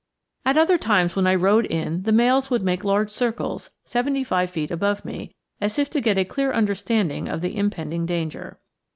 At 0.45 0.57
other 0.57 0.79
times 0.79 1.15
when 1.15 1.27
I 1.27 1.35
rode 1.35 1.67
in 1.67 2.01
the 2.01 2.11
males 2.11 2.49
would 2.49 2.63
make 2.63 2.83
large 2.83 3.11
circles, 3.11 3.69
seventy 3.85 4.23
five 4.23 4.49
feet 4.49 4.71
above 4.71 5.05
me, 5.05 5.35
as 5.59 5.77
if 5.77 5.91
to 5.91 6.01
get 6.01 6.17
a 6.17 6.25
clear 6.25 6.51
understanding 6.51 7.27
of 7.29 7.41
the 7.41 7.55
impending 7.55 8.07
danger. 8.07 8.59